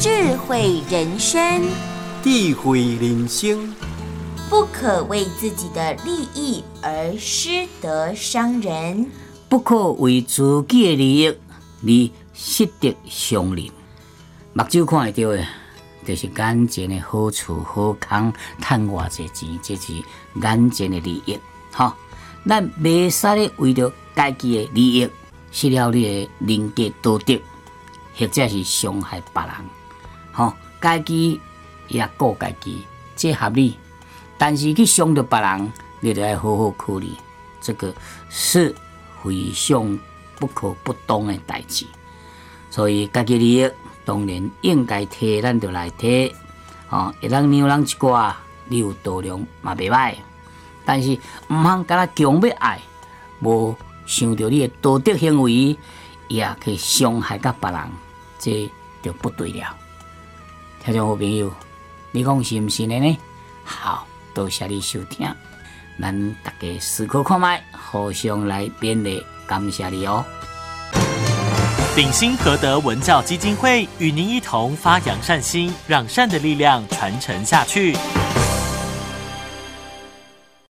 [0.00, 1.62] 智慧人生，
[2.22, 3.70] 智慧人生，
[4.48, 9.06] 不可为自己的利益而失德伤人，
[9.50, 11.28] 不可为自己的利益
[11.82, 11.92] 而
[12.32, 13.66] 失德伤人。
[14.54, 15.46] 目睭看会到的，
[16.06, 19.92] 就是眼前的好处好康，赚偌济钱，这是
[20.42, 21.38] 眼前的利益。
[21.74, 21.92] 吼，
[22.48, 25.10] 咱袂使咧为着家己的利益，
[25.52, 27.38] 失了你的人格道德，
[28.16, 29.52] 或者是伤害别人。
[30.40, 31.38] 吼，家己
[31.88, 33.76] 也顾家己，这合理。
[34.38, 37.10] 但是去伤着别人，你得要好好考虑，
[37.60, 37.94] 这个
[38.30, 38.74] 是
[39.22, 39.98] 非常
[40.38, 41.84] 不可不当的代志。
[42.70, 43.70] 所以家己利益
[44.02, 46.32] 当然应该提，咱就来摕。
[46.88, 48.32] 吼，会当让人一寡，
[48.66, 50.14] 你有度量嘛袂歹。
[50.86, 51.12] 但是
[51.48, 52.80] 毋通甲他强要爱，
[53.40, 55.76] 无想到你的道德行为，
[56.28, 57.80] 也去伤害到别人，
[58.38, 58.70] 这
[59.02, 59.76] 就不对了。
[60.82, 61.52] 听众好朋友，
[62.10, 63.18] 你讲是毋是的呢？
[63.62, 65.28] 好，多谢你收听，
[66.00, 70.24] 咱大家思考看卖，互相来勉励，感谢你哦。
[71.94, 77.94] 鼎新和德文教基金会与您一同发扬善心，让善的力量传承下去。